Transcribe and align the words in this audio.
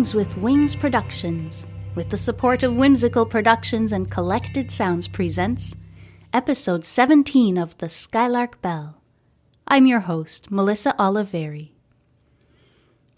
Things 0.00 0.14
with 0.14 0.38
Wings 0.38 0.74
Productions, 0.74 1.66
with 1.94 2.08
the 2.08 2.16
support 2.16 2.62
of 2.62 2.74
Whimsical 2.74 3.26
Productions 3.26 3.92
and 3.92 4.10
Collected 4.10 4.70
Sounds 4.70 5.06
presents 5.06 5.76
episode 6.32 6.86
17 6.86 7.58
of 7.58 7.76
The 7.76 7.90
Skylark 7.90 8.62
Bell. 8.62 9.02
I'm 9.68 9.84
your 9.84 10.00
host, 10.00 10.50
Melissa 10.50 10.94
Oliveri. 10.98 11.72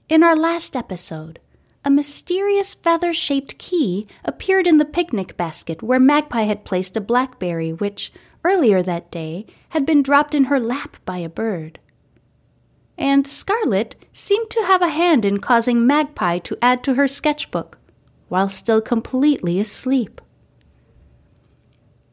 In 0.09 0.25
our 0.25 0.35
last 0.35 0.75
episode, 0.75 1.39
a 1.85 1.91
mysterious 1.91 2.75
feather 2.75 3.15
shaped 3.15 3.59
key 3.59 4.09
appeared 4.25 4.67
in 4.67 4.79
the 4.79 4.85
picnic 4.85 5.37
basket 5.37 5.85
where 5.85 6.01
Magpie 6.01 6.47
had 6.47 6.65
placed 6.65 6.97
a 6.97 7.01
blackberry 7.01 7.73
which, 7.73 8.13
earlier 8.43 8.83
that 8.83 9.09
day, 9.13 9.47
had 9.69 9.87
been 9.87 10.03
dropped 10.03 10.35
in 10.35 10.47
her 10.47 10.59
lap 10.59 10.97
by 11.05 11.19
a 11.19 11.29
bird 11.29 11.79
and 13.03 13.27
Scarlet 13.27 13.97
seemed 14.13 14.49
to 14.51 14.63
have 14.63 14.81
a 14.81 14.89
hand 14.89 15.25
in 15.25 15.41
causing 15.41 15.85
Magpie 15.85 16.39
to 16.39 16.57
add 16.63 16.85
to 16.85 16.95
her 16.95 17.09
sketchbook 17.09 17.77
while 18.29 18.49
still 18.49 18.81
completely 18.81 19.59
asleep. 19.59 20.21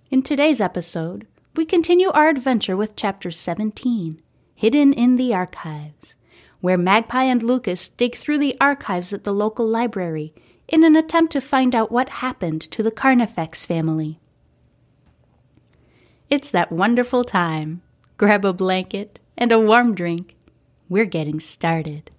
In 0.10 0.24
today's 0.24 0.60
episode, 0.60 1.28
we 1.56 1.64
continue 1.64 2.10
our 2.10 2.28
adventure 2.28 2.76
with 2.76 2.96
Chapter 2.96 3.30
17 3.30 4.20
Hidden 4.56 4.94
in 4.94 5.18
the 5.18 5.32
Archives, 5.32 6.16
where 6.60 6.76
Magpie 6.76 7.26
and 7.26 7.44
Lucas 7.44 7.88
dig 7.90 8.16
through 8.16 8.40
the 8.40 8.58
archives 8.60 9.14
at 9.14 9.24
the 9.26 9.32
local 9.32 9.68
library 9.68 10.34
in 10.68 10.84
an 10.84 10.96
attempt 10.96 11.32
to 11.34 11.40
find 11.40 11.76
out 11.76 11.92
what 11.92 12.10
happened 12.10 12.62
to 12.62 12.82
the 12.82 12.90
Carnifex 12.90 13.64
family. 13.64 14.20
It's 16.32 16.50
that 16.50 16.72
wonderful 16.72 17.24
time. 17.24 17.84
Grab 18.18 18.44
a 18.44 18.54
blanket 18.54 19.20
and 19.38 19.52
a 19.52 19.60
warm 19.60 19.94
drink 19.94 20.36
we're 20.90 21.06
getting 21.06 21.40
started. 21.40 22.10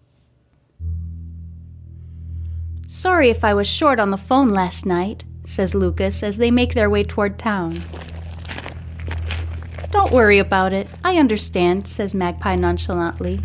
Sorry 2.86 3.28
if 3.30 3.44
I 3.44 3.52
was 3.52 3.66
short 3.68 4.00
on 4.00 4.10
the 4.10 4.16
phone 4.16 4.50
last 4.50 4.86
night, 4.86 5.24
says 5.44 5.74
Lucas 5.74 6.22
as 6.22 6.38
they 6.38 6.50
make 6.50 6.74
their 6.74 6.88
way 6.88 7.02
toward 7.02 7.38
town. 7.38 7.82
Don't 9.90 10.12
worry 10.12 10.38
about 10.38 10.72
it. 10.72 10.88
I 11.04 11.16
understand, 11.16 11.86
says 11.86 12.14
Magpie 12.14 12.54
nonchalantly. 12.54 13.40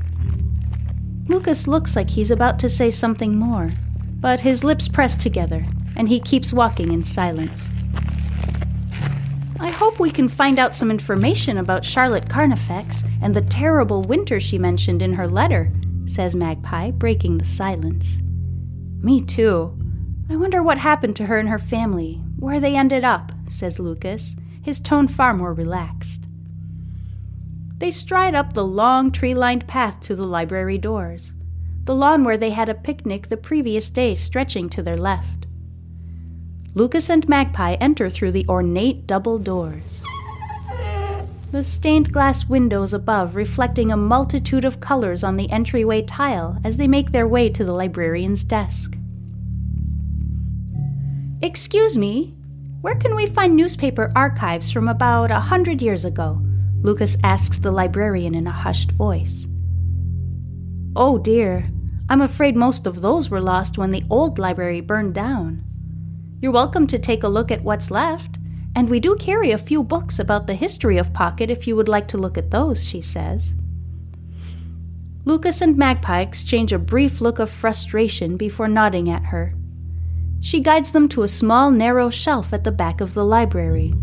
Lucas 1.28 1.68
looks 1.68 1.96
like 1.96 2.10
he's 2.10 2.30
about 2.30 2.60
to 2.60 2.70
say 2.70 2.92
something 2.92 3.36
more, 3.36 3.72
but 4.20 4.42
his 4.42 4.64
lips 4.64 4.88
press 4.88 5.16
together, 5.16 5.66
and 5.96 6.08
he 6.08 6.20
keeps 6.20 6.54
walking 6.54 6.92
in 6.92 7.04
silence. 7.04 7.72
I 9.66 9.72
hope 9.72 10.00
we 10.00 10.12
can 10.12 10.30
find 10.30 10.60
out 10.60 10.76
some 10.76 10.92
information 10.92 11.58
about 11.58 11.84
Charlotte 11.84 12.30
Carnifex 12.30 13.04
and 13.24 13.36
the 13.36 13.42
terrible 13.42 14.04
winter 14.04 14.40
she 14.40 14.60
mentioned 14.60 15.02
in 15.02 15.14
her 15.14 15.28
letter, 15.28 15.72
says 16.06 16.36
Magpie, 16.36 16.92
breaking 16.92 17.40
the 17.40 17.46
silence. 17.46 18.20
Me 19.02 19.26
too. 19.26 19.76
I 20.30 20.36
wonder 20.36 20.62
what 20.62 20.78
happened 20.78 21.16
to 21.16 21.26
her 21.26 21.40
and 21.40 21.50
her 21.50 21.58
family, 21.58 22.22
where 22.38 22.60
they 22.60 22.76
ended 22.76 23.04
up, 23.04 23.32
says 23.50 23.80
Lucas, 23.80 24.36
his 24.62 24.80
tone 24.80 25.08
far 25.08 25.34
more 25.34 25.52
relaxed. 25.52 26.28
They 27.80 27.90
stride 27.90 28.36
up 28.36 28.54
the 28.54 28.64
long 28.64 29.12
tree 29.12 29.34
lined 29.34 29.66
path 29.66 30.00
to 30.02 30.16
the 30.16 30.28
library 30.28 30.78
doors, 30.78 31.34
the 31.86 31.96
lawn 31.96 32.24
where 32.24 32.38
they 32.38 32.52
had 32.52 32.70
a 32.70 32.76
picnic 32.76 33.30
the 33.30 33.36
previous 33.36 33.90
day 33.90 34.14
stretching 34.14 34.70
to 34.70 34.84
their 34.84 34.96
left. 34.96 35.45
Lucas 36.78 37.10
and 37.10 37.28
Magpie 37.30 37.76
enter 37.76 38.10
through 38.10 38.34
the 38.34 38.46
ornate 38.50 39.08
double 39.08 39.40
doors. 39.40 40.04
The 41.54 41.64
stained 41.64 42.12
glass 42.12 42.50
windows 42.50 42.94
above 42.94 43.38
reflecting 43.38 43.94
a 43.94 43.98
multitude 43.98 44.66
of 44.66 44.82
colors 44.82 45.24
on 45.24 45.38
the 45.38 45.50
entryway 45.52 46.02
tile 46.02 46.60
as 46.66 46.76
they 46.76 46.90
make 46.90 47.12
their 47.12 47.30
way 47.30 47.48
to 47.48 47.64
the 47.64 47.74
librarian's 47.74 48.44
desk. 48.44 48.98
Excuse 51.42 51.98
me, 51.98 52.36
where 52.82 52.96
can 52.96 53.16
we 53.16 53.28
find 53.28 53.56
newspaper 53.56 54.12
archives 54.14 54.70
from 54.70 54.90
about 54.90 55.32
a 55.32 55.40
hundred 55.40 55.82
years 55.82 56.04
ago? 56.04 56.42
Lucas 56.82 57.16
asks 57.24 57.58
the 57.58 57.72
librarian 57.72 58.36
in 58.36 58.48
a 58.48 58.52
hushed 58.52 58.92
voice. 58.92 59.48
Oh 60.94 61.20
dear, 61.20 61.70
I'm 62.10 62.22
afraid 62.22 62.58
most 62.58 62.86
of 62.86 63.02
those 63.02 63.30
were 63.30 63.40
lost 63.40 63.78
when 63.78 63.92
the 63.92 64.04
old 64.10 64.40
library 64.40 64.82
burned 64.82 65.16
down. 65.16 65.64
You're 66.46 66.52
welcome 66.52 66.86
to 66.88 67.00
take 67.00 67.24
a 67.24 67.28
look 67.28 67.50
at 67.50 67.64
what's 67.64 67.90
left, 67.90 68.38
and 68.76 68.88
we 68.88 69.00
do 69.00 69.16
carry 69.16 69.50
a 69.50 69.58
few 69.58 69.82
books 69.82 70.20
about 70.20 70.46
the 70.46 70.54
history 70.54 71.00
of 71.00 71.12
Pocket 71.12 71.50
if 71.50 71.66
you 71.66 71.76
would 71.76 71.88
like 71.88 72.08
to 72.10 72.20
look 72.20 72.38
at 72.38 72.52
those, 72.52 72.88
she 72.88 73.02
says. 73.02 73.56
Lucas 75.26 75.64
and 75.64 75.76
Magpie 75.76 76.22
exchange 76.22 76.72
a 76.72 76.78
brief 76.78 77.20
look 77.20 77.40
of 77.40 77.50
frustration 77.50 78.38
before 78.38 78.68
nodding 78.68 79.10
at 79.10 79.26
her. 79.26 79.56
She 80.40 80.60
guides 80.60 80.92
them 80.92 81.10
to 81.10 81.24
a 81.24 81.28
small, 81.28 81.72
narrow 81.72 82.12
shelf 82.12 82.54
at 82.54 82.64
the 82.64 82.72
back 82.72 83.02
of 83.02 83.16
the 83.16 83.26
library. 83.26 83.96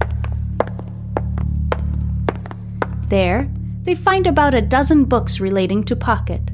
There, 3.07 3.49
they 3.83 3.95
find 3.95 4.27
about 4.27 4.53
a 4.53 4.61
dozen 4.61 5.05
books 5.05 5.39
relating 5.39 5.85
to 5.85 5.95
Pocket, 5.95 6.51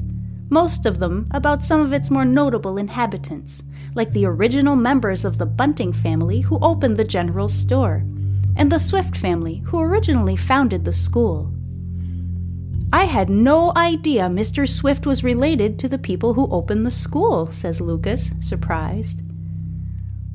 most 0.49 0.85
of 0.85 0.99
them 0.99 1.27
about 1.31 1.63
some 1.63 1.81
of 1.81 1.93
its 1.93 2.09
more 2.09 2.25
notable 2.25 2.77
inhabitants 2.77 3.63
like 3.95 4.11
the 4.13 4.25
original 4.25 4.75
members 4.75 5.25
of 5.25 5.37
the 5.37 5.45
Bunting 5.45 5.93
family 5.93 6.41
who 6.41 6.59
opened 6.59 6.97
the 6.97 7.03
general 7.03 7.49
store, 7.49 8.03
and 8.55 8.71
the 8.71 8.79
Swift 8.79 9.15
family 9.15 9.63
who 9.65 9.79
originally 9.79 10.35
founded 10.35 10.85
the 10.85 10.93
school. 10.93 11.51
I 12.91 13.05
had 13.05 13.29
no 13.29 13.71
idea 13.75 14.23
Mr. 14.23 14.67
Swift 14.67 15.05
was 15.05 15.23
related 15.23 15.77
to 15.79 15.87
the 15.87 15.97
people 15.97 16.33
who 16.33 16.51
opened 16.51 16.85
the 16.85 16.91
school, 16.91 17.51
says 17.51 17.79
Lucas, 17.79 18.31
surprised. 18.41 19.21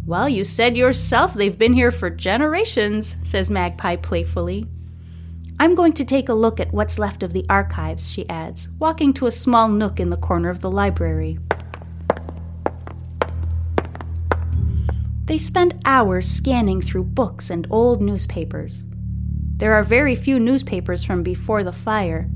Well, 0.06 0.28
you 0.28 0.44
said 0.44 0.76
yourself 0.76 1.34
they've 1.34 1.58
been 1.58 1.72
here 1.72 1.90
for 1.90 2.10
generations, 2.10 3.16
says 3.24 3.50
Magpie 3.50 3.96
playfully. 3.96 4.66
I'm 5.60 5.76
going 5.76 5.92
to 5.94 6.04
take 6.04 6.28
a 6.28 6.34
look 6.34 6.58
at 6.58 6.72
what's 6.72 6.98
left 6.98 7.22
of 7.22 7.32
the 7.32 7.46
archives, 7.48 8.08
she 8.08 8.28
adds, 8.28 8.68
walking 8.78 9.12
to 9.14 9.26
a 9.26 9.30
small 9.30 9.68
nook 9.68 10.00
in 10.00 10.10
the 10.10 10.16
corner 10.16 10.50
of 10.50 10.60
the 10.60 10.70
library. 10.70 11.38
They 15.26 15.38
spend 15.38 15.80
hours 15.84 16.28
scanning 16.28 16.82
through 16.82 17.04
books 17.04 17.50
and 17.50 17.66
old 17.70 18.02
newspapers. 18.02 18.84
There 19.56 19.74
are 19.74 19.84
very 19.84 20.16
few 20.16 20.40
newspapers 20.40 21.04
from 21.04 21.22
before 21.22 21.62
the 21.62 21.72
fire, 21.72 22.28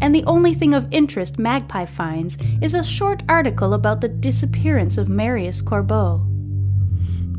and 0.00 0.14
the 0.14 0.24
only 0.24 0.54
thing 0.54 0.72
of 0.72 0.86
interest 0.92 1.38
Magpie 1.38 1.84
finds 1.84 2.38
is 2.62 2.74
a 2.74 2.84
short 2.84 3.22
article 3.28 3.74
about 3.74 4.00
the 4.00 4.08
disappearance 4.08 4.98
of 4.98 5.08
Marius 5.08 5.62
Corbeau. 5.62 6.24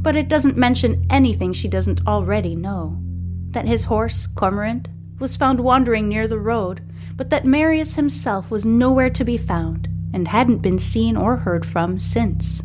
But 0.01 0.15
it 0.18 0.27
doesn't 0.27 0.57
mention 0.57 1.07
anything 1.09 1.54
she 1.54 1.69
doesn't 1.69 2.06
already 2.06 2.56
know 2.56 2.98
that 3.51 3.65
his 3.65 3.86
horse, 3.86 4.27
Cormorant, 4.27 4.89
was 5.19 5.36
found 5.36 5.60
wandering 5.60 6.08
near 6.08 6.28
the 6.28 6.40
road, 6.40 6.81
but 7.16 7.30
that 7.30 7.46
Marius 7.46 7.96
himself 7.96 8.52
was 8.52 8.66
nowhere 8.66 9.10
to 9.10 9.25
be 9.25 9.38
found 9.38 9.88
and 10.14 10.28
hadn't 10.28 10.60
been 10.60 10.80
seen 10.80 11.18
or 11.18 11.38
heard 11.38 11.66
from 11.66 11.98
since. 11.98 12.62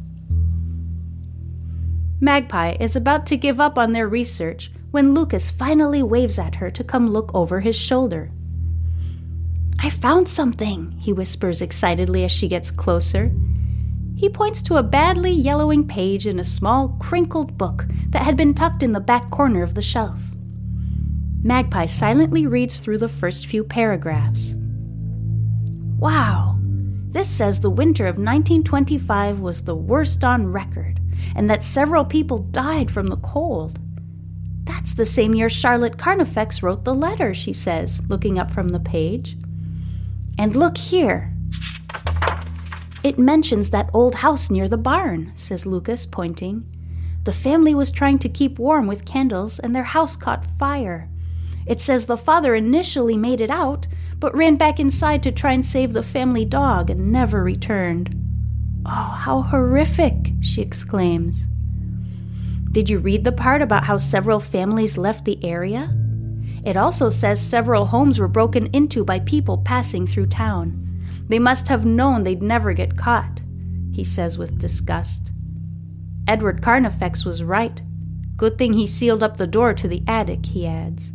Magpie 2.20 2.76
is 2.78 2.94
about 2.94 3.26
to 3.26 3.36
give 3.36 3.58
up 3.58 3.76
on 3.76 3.92
their 3.92 4.06
research 4.06 4.70
when 4.92 5.14
Lucas 5.14 5.50
finally 5.50 6.02
waves 6.02 6.38
at 6.38 6.56
her 6.56 6.70
to 6.70 6.84
come 6.84 7.10
look 7.10 7.34
over 7.34 7.60
his 7.60 7.74
shoulder. 7.74 8.30
I 9.80 9.90
found 9.90 10.28
something, 10.28 10.92
he 11.00 11.12
whispers 11.12 11.62
excitedly 11.62 12.24
as 12.24 12.30
she 12.30 12.46
gets 12.46 12.70
closer. 12.70 13.32
He 14.14 14.28
points 14.28 14.62
to 14.62 14.76
a 14.76 14.82
badly 14.84 15.32
yellowing 15.32 15.88
page 15.88 16.28
in 16.28 16.38
a 16.38 16.44
small, 16.44 16.90
crinkled 17.00 17.58
book 17.58 17.86
that 18.10 18.22
had 18.22 18.36
been 18.36 18.54
tucked 18.54 18.84
in 18.84 18.92
the 18.92 19.00
back 19.00 19.30
corner 19.30 19.64
of 19.64 19.74
the 19.74 19.82
shelf. 19.82 20.20
Magpie 21.44 21.86
silently 21.86 22.46
reads 22.46 22.78
through 22.78 22.98
the 22.98 23.08
first 23.08 23.48
few 23.48 23.64
paragraphs. 23.64 24.54
Wow, 25.98 26.58
this 27.12 27.28
says 27.28 27.60
the 27.60 27.68
winter 27.68 28.06
of 28.06 28.16
1925 28.16 29.40
was 29.40 29.64
the 29.64 29.74
worst 29.74 30.22
on 30.22 30.52
record, 30.52 31.00
and 31.34 31.50
that 31.50 31.64
several 31.64 32.04
people 32.04 32.38
died 32.38 32.90
from 32.90 33.08
the 33.08 33.16
cold. 33.16 33.78
That's 34.64 34.94
the 34.94 35.04
same 35.04 35.34
year 35.34 35.50
Charlotte 35.50 35.98
Carnifex 35.98 36.62
wrote 36.62 36.84
the 36.84 36.94
letter, 36.94 37.34
she 37.34 37.52
says, 37.52 38.00
looking 38.08 38.38
up 38.38 38.52
from 38.52 38.68
the 38.68 38.80
page. 38.80 39.36
And 40.38 40.54
look 40.54 40.78
here. 40.78 41.32
It 43.02 43.18
mentions 43.18 43.70
that 43.70 43.90
old 43.92 44.14
house 44.14 44.48
near 44.48 44.68
the 44.68 44.78
barn, 44.78 45.32
says 45.34 45.66
Lucas, 45.66 46.06
pointing. 46.06 46.64
The 47.24 47.32
family 47.32 47.74
was 47.74 47.90
trying 47.90 48.20
to 48.20 48.28
keep 48.28 48.60
warm 48.60 48.86
with 48.86 49.04
candles, 49.04 49.58
and 49.58 49.74
their 49.74 49.82
house 49.82 50.14
caught 50.14 50.46
fire. 50.58 51.08
It 51.66 51.80
says 51.80 52.06
the 52.06 52.16
father 52.16 52.54
initially 52.54 53.16
made 53.16 53.40
it 53.40 53.50
out, 53.50 53.86
but 54.18 54.36
ran 54.36 54.56
back 54.56 54.78
inside 54.80 55.22
to 55.22 55.32
try 55.32 55.52
and 55.52 55.64
save 55.64 55.92
the 55.92 56.02
family 56.02 56.44
dog 56.44 56.90
and 56.90 57.12
never 57.12 57.42
returned. 57.42 58.16
Oh, 58.84 58.90
how 58.90 59.42
horrific! 59.42 60.32
she 60.40 60.62
exclaims. 60.62 61.46
Did 62.72 62.88
you 62.88 62.98
read 62.98 63.24
the 63.24 63.32
part 63.32 63.62
about 63.62 63.84
how 63.84 63.96
several 63.98 64.40
families 64.40 64.96
left 64.96 65.24
the 65.24 65.44
area? 65.44 65.94
It 66.64 66.76
also 66.76 67.08
says 67.08 67.40
several 67.40 67.86
homes 67.86 68.18
were 68.18 68.28
broken 68.28 68.66
into 68.72 69.04
by 69.04 69.18
people 69.20 69.58
passing 69.58 70.06
through 70.06 70.26
town. 70.26 70.78
They 71.28 71.38
must 71.38 71.68
have 71.68 71.84
known 71.84 72.22
they'd 72.22 72.42
never 72.42 72.72
get 72.72 72.96
caught, 72.96 73.42
he 73.92 74.04
says 74.04 74.38
with 74.38 74.58
disgust. 74.58 75.32
Edward 76.28 76.62
Carnifex 76.62 77.24
was 77.24 77.42
right. 77.42 77.82
Good 78.36 78.58
thing 78.58 78.72
he 78.72 78.86
sealed 78.86 79.22
up 79.22 79.36
the 79.36 79.46
door 79.46 79.74
to 79.74 79.88
the 79.88 80.02
attic, 80.06 80.46
he 80.46 80.66
adds. 80.66 81.12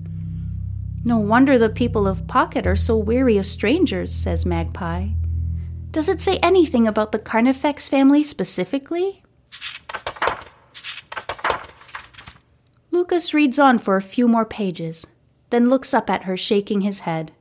No 1.04 1.18
wonder 1.18 1.58
the 1.58 1.70
people 1.70 2.08
of 2.08 2.28
Pocket 2.28 2.68
are 2.68 2.76
so 2.76 2.98
weary 2.98 3.38
of 3.38 3.46
strangers, 3.46 4.14
says 4.14 4.46
Magpie. 4.46 5.10
Does 5.92 6.10
it 6.10 6.22
say 6.22 6.38
anything 6.40 6.88
about 6.88 7.12
the 7.12 7.20
Carnifex 7.20 7.88
family 7.88 8.24
specifically? 8.24 9.24
Lucas 12.92 13.34
reads 13.34 13.58
on 13.58 13.78
for 13.78 13.96
a 13.96 14.02
few 14.02 14.28
more 14.28 14.46
pages 14.46 15.08
then 15.50 15.70
looks 15.70 15.94
up 15.94 16.10
at 16.10 16.24
her, 16.24 16.36
shaking 16.36 16.82
his 16.82 17.02
head. 17.02 17.32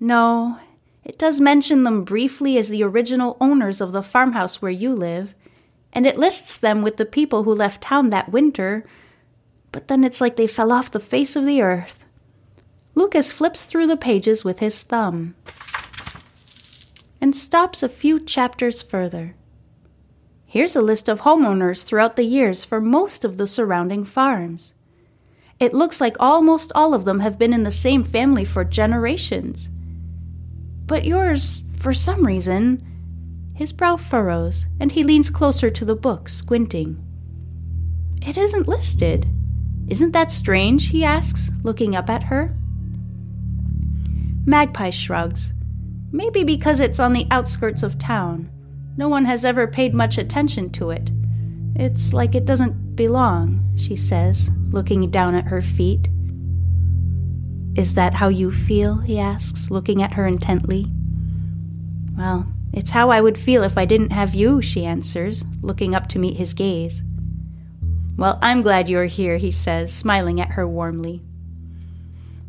No, 0.00 0.58
it 1.04 1.18
does 1.18 1.40
mention 1.40 1.84
them 1.84 2.04
briefly 2.04 2.58
as 2.58 2.68
the 2.68 2.82
original 2.82 3.36
owners 3.40 3.80
of 3.80 3.92
the 3.92 4.02
farmhouse 4.02 4.60
where 4.60 4.70
you 4.70 4.94
live, 4.94 5.34
and 5.92 6.06
it 6.06 6.18
lists 6.18 6.58
them 6.58 6.82
with 6.82 6.96
the 6.96 7.06
people 7.06 7.44
who 7.44 7.54
left 7.54 7.82
town 7.82 8.10
that 8.10 8.32
winter, 8.32 8.84
but 9.70 9.88
then 9.88 10.02
it's 10.02 10.20
like 10.20 10.36
they 10.36 10.46
fell 10.46 10.72
off 10.72 10.90
the 10.90 11.00
face 11.00 11.36
of 11.36 11.46
the 11.46 11.62
earth. 11.62 12.03
Lucas 12.94 13.32
flips 13.32 13.64
through 13.64 13.86
the 13.86 13.96
pages 13.96 14.44
with 14.44 14.60
his 14.60 14.82
thumb 14.82 15.34
and 17.20 17.34
stops 17.34 17.82
a 17.82 17.88
few 17.88 18.20
chapters 18.20 18.82
further. 18.82 19.34
Here's 20.44 20.76
a 20.76 20.82
list 20.82 21.08
of 21.08 21.22
homeowners 21.22 21.82
throughout 21.82 22.16
the 22.16 22.24
years 22.24 22.64
for 22.64 22.80
most 22.80 23.24
of 23.24 23.38
the 23.38 23.46
surrounding 23.46 24.04
farms. 24.04 24.74
It 25.58 25.74
looks 25.74 26.00
like 26.00 26.16
almost 26.20 26.70
all 26.74 26.94
of 26.94 27.04
them 27.04 27.20
have 27.20 27.38
been 27.38 27.52
in 27.52 27.64
the 27.64 27.70
same 27.70 28.04
family 28.04 28.44
for 28.44 28.62
generations. 28.62 29.70
But 30.86 31.04
yours, 31.04 31.62
for 31.78 31.92
some 31.92 32.26
reason, 32.26 32.86
his 33.54 33.72
brow 33.72 33.96
furrows, 33.96 34.66
and 34.78 34.92
he 34.92 35.02
leans 35.02 35.30
closer 35.30 35.70
to 35.70 35.84
the 35.84 35.96
book, 35.96 36.28
squinting. 36.28 37.02
It 38.20 38.36
isn't 38.36 38.68
listed. 38.68 39.26
Isn't 39.88 40.12
that 40.12 40.30
strange? 40.30 40.90
he 40.90 41.04
asks, 41.04 41.50
looking 41.62 41.96
up 41.96 42.10
at 42.10 42.24
her. 42.24 42.54
Magpie 44.46 44.90
shrugs. 44.90 45.52
Maybe 46.12 46.44
because 46.44 46.80
it's 46.80 47.00
on 47.00 47.12
the 47.12 47.26
outskirts 47.30 47.82
of 47.82 47.98
town. 47.98 48.50
No 48.96 49.08
one 49.08 49.24
has 49.24 49.44
ever 49.44 49.66
paid 49.66 49.94
much 49.94 50.18
attention 50.18 50.70
to 50.72 50.90
it. 50.90 51.10
It's 51.74 52.12
like 52.12 52.34
it 52.34 52.44
doesn't 52.44 52.94
belong, 52.94 53.74
she 53.76 53.96
says, 53.96 54.50
looking 54.70 55.10
down 55.10 55.34
at 55.34 55.46
her 55.46 55.62
feet. 55.62 56.08
Is 57.74 57.94
that 57.94 58.14
how 58.14 58.28
you 58.28 58.52
feel? 58.52 58.98
he 58.98 59.18
asks, 59.18 59.70
looking 59.70 60.02
at 60.02 60.12
her 60.12 60.26
intently. 60.26 60.86
Well, 62.16 62.46
it's 62.72 62.90
how 62.90 63.10
I 63.10 63.20
would 63.20 63.38
feel 63.38 63.64
if 63.64 63.76
I 63.76 63.84
didn't 63.84 64.10
have 64.10 64.34
you, 64.34 64.62
she 64.62 64.84
answers, 64.84 65.44
looking 65.62 65.94
up 65.94 66.06
to 66.08 66.18
meet 66.18 66.36
his 66.36 66.54
gaze. 66.54 67.02
Well, 68.16 68.38
I'm 68.42 68.62
glad 68.62 68.88
you're 68.88 69.06
here, 69.06 69.38
he 69.38 69.50
says, 69.50 69.92
smiling 69.92 70.40
at 70.40 70.52
her 70.52 70.68
warmly. 70.68 71.22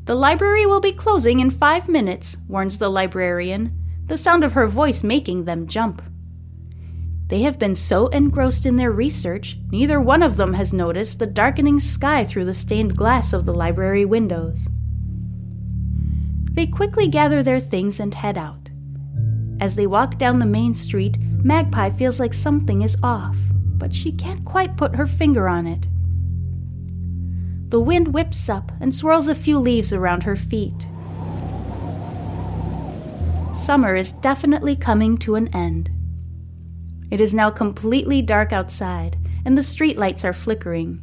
The 0.06 0.16
library 0.16 0.68
will 0.68 0.82
be 0.82 0.92
closing 0.92 1.40
in 1.40 1.50
five 1.50 1.90
minutes, 1.90 2.38
warns 2.48 2.78
the 2.78 2.90
librarian, 2.90 3.76
the 4.06 4.20
sound 4.20 4.44
of 4.44 4.54
her 4.54 4.68
voice 4.68 5.04
making 5.04 5.46
them 5.46 5.66
jump. 5.66 6.04
They 7.28 7.42
have 7.42 7.58
been 7.58 7.76
so 7.76 8.06
engrossed 8.10 8.68
in 8.68 8.76
their 8.76 8.92
research, 8.92 9.58
neither 9.72 10.00
one 10.00 10.22
of 10.22 10.38
them 10.38 10.54
has 10.54 10.74
noticed 10.74 11.18
the 11.18 11.26
darkening 11.26 11.80
sky 11.80 12.24
through 12.24 12.46
the 12.46 12.54
stained 12.54 12.96
glass 12.96 13.34
of 13.34 13.46
the 13.46 13.56
library 13.56 14.06
windows. 14.06 14.68
They 16.52 16.68
quickly 16.68 17.08
gather 17.08 17.42
their 17.42 17.60
things 17.60 18.00
and 18.00 18.14
head 18.14 18.38
out. 18.38 18.70
As 19.60 19.76
they 19.76 19.88
walk 19.88 20.20
down 20.20 20.38
the 20.38 20.46
main 20.46 20.76
street, 20.76 21.18
Magpie 21.44 21.90
feels 21.90 22.20
like 22.20 22.36
something 22.36 22.84
is 22.84 22.96
off, 23.02 23.38
but 23.78 23.92
she 23.92 24.12
can't 24.12 24.46
quite 24.46 24.78
put 24.78 24.96
her 24.96 25.08
finger 25.08 25.50
on 25.50 25.66
it. 25.66 25.88
The 27.70 27.80
wind 27.80 28.14
whips 28.14 28.48
up 28.50 28.72
and 28.80 28.94
swirls 28.94 29.28
a 29.28 29.36
few 29.36 29.58
leaves 29.58 29.92
around 29.92 30.24
her 30.24 30.36
feet. 30.36 30.88
Summer 33.54 33.96
is 33.96 34.12
definitely 34.12 34.76
coming 34.76 35.18
to 35.20 35.36
an 35.36 35.48
end. 35.56 35.90
It 37.10 37.20
is 37.20 37.34
now 37.34 37.50
completely 37.50 38.22
dark 38.22 38.54
outside, 38.54 39.18
and 39.46 39.58
the 39.58 39.62
streetlights 39.62 40.24
are 40.24 40.34
flickering. 40.34 41.02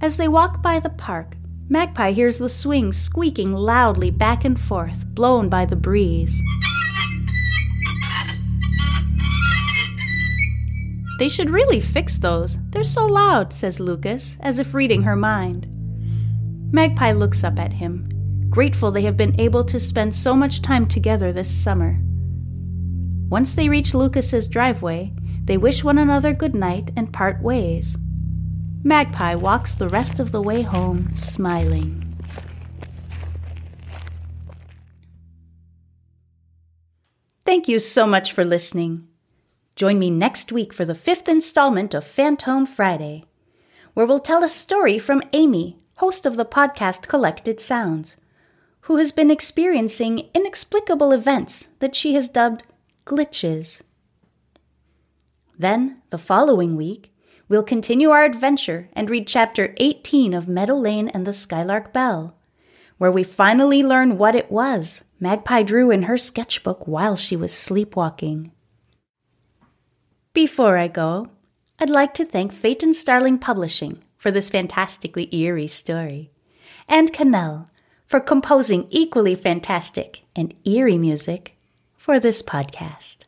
As 0.00 0.16
they 0.16 0.28
walk 0.28 0.62
by 0.62 0.80
the 0.80 0.90
park, 0.90 1.36
Magpie 1.68 2.10
hears 2.10 2.38
the 2.38 2.48
swings 2.48 2.96
squeaking 2.96 3.52
loudly 3.52 4.10
back 4.10 4.44
and 4.44 4.58
forth, 4.58 5.06
blown 5.06 5.48
by 5.48 5.64
the 5.64 5.76
breeze. 5.76 6.40
They 11.24 11.30
should 11.30 11.48
really 11.48 11.80
fix 11.80 12.18
those. 12.18 12.58
They're 12.68 12.84
so 12.84 13.06
loud, 13.06 13.50
says 13.50 13.80
Lucas, 13.80 14.36
as 14.40 14.58
if 14.58 14.74
reading 14.74 15.04
her 15.04 15.16
mind. 15.16 15.66
Magpie 16.70 17.12
looks 17.12 17.42
up 17.42 17.58
at 17.58 17.72
him, 17.72 18.46
grateful 18.50 18.90
they 18.90 19.00
have 19.04 19.16
been 19.16 19.40
able 19.40 19.64
to 19.64 19.80
spend 19.80 20.14
so 20.14 20.36
much 20.36 20.60
time 20.60 20.86
together 20.86 21.32
this 21.32 21.48
summer. 21.48 21.98
Once 23.30 23.54
they 23.54 23.70
reach 23.70 23.94
Lucas's 23.94 24.46
driveway, 24.46 25.14
they 25.44 25.56
wish 25.56 25.82
one 25.82 25.96
another 25.96 26.34
good 26.34 26.54
night 26.54 26.90
and 26.94 27.10
part 27.10 27.42
ways. 27.42 27.96
Magpie 28.82 29.34
walks 29.34 29.74
the 29.74 29.88
rest 29.88 30.20
of 30.20 30.30
the 30.30 30.42
way 30.42 30.60
home, 30.60 31.10
smiling. 31.14 32.02
Thank 37.46 37.66
you 37.66 37.78
so 37.78 38.06
much 38.06 38.34
for 38.34 38.44
listening. 38.44 39.08
Join 39.76 39.98
me 39.98 40.08
next 40.08 40.52
week 40.52 40.72
for 40.72 40.84
the 40.84 40.94
fifth 40.94 41.28
installment 41.28 41.94
of 41.94 42.04
Phantom 42.04 42.64
Friday, 42.64 43.24
where 43.94 44.06
we'll 44.06 44.20
tell 44.20 44.44
a 44.44 44.48
story 44.48 45.00
from 45.00 45.22
Amy, 45.32 45.80
host 45.96 46.26
of 46.26 46.36
the 46.36 46.44
podcast 46.44 47.08
Collected 47.08 47.58
Sounds, 47.58 48.16
who 48.82 48.98
has 48.98 49.10
been 49.10 49.32
experiencing 49.32 50.28
inexplicable 50.32 51.10
events 51.10 51.68
that 51.80 51.96
she 51.96 52.14
has 52.14 52.28
dubbed 52.28 52.62
glitches. 53.04 53.82
Then, 55.58 56.02
the 56.10 56.18
following 56.18 56.76
week, 56.76 57.12
we'll 57.48 57.64
continue 57.64 58.10
our 58.10 58.24
adventure 58.24 58.88
and 58.92 59.10
read 59.10 59.26
chapter 59.26 59.74
18 59.78 60.34
of 60.34 60.46
Meadow 60.46 60.76
Lane 60.76 61.08
and 61.08 61.26
the 61.26 61.32
Skylark 61.32 61.92
Bell, 61.92 62.36
where 62.98 63.10
we 63.10 63.24
finally 63.24 63.82
learn 63.82 64.18
what 64.18 64.36
it 64.36 64.52
was 64.52 65.02
Magpie 65.18 65.64
drew 65.64 65.90
in 65.90 66.02
her 66.02 66.18
sketchbook 66.18 66.86
while 66.86 67.16
she 67.16 67.34
was 67.34 67.52
sleepwalking. 67.52 68.52
Before 70.34 70.76
I 70.76 70.88
go, 70.88 71.28
I'd 71.78 71.88
like 71.88 72.12
to 72.14 72.24
thank 72.24 72.52
Phaeton 72.52 72.92
Starling 72.92 73.38
Publishing 73.38 74.02
for 74.16 74.32
this 74.32 74.50
fantastically 74.50 75.32
eerie 75.32 75.68
story, 75.68 76.32
and 76.88 77.12
Cannelle 77.12 77.68
for 78.04 78.18
composing 78.18 78.88
equally 78.90 79.36
fantastic 79.36 80.22
and 80.34 80.52
eerie 80.64 80.98
music 80.98 81.56
for 81.96 82.18
this 82.18 82.42
podcast. 82.42 83.26